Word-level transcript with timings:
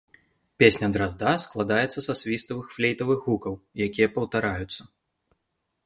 Песня 0.61 0.87
дразда 0.95 1.33
складаецца 1.43 1.99
з 2.07 2.17
свіставых 2.23 2.65
флейтавых 2.79 3.19
гукаў, 3.27 3.53
якія 3.87 4.07
паўтараюцца. 4.17 4.81